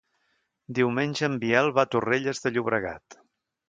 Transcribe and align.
Diumenge 0.77 1.29
en 1.29 1.37
Biel 1.45 1.71
va 1.79 1.87
a 1.87 1.93
Torrelles 1.93 2.45
de 2.47 2.57
Llobregat. 2.57 3.25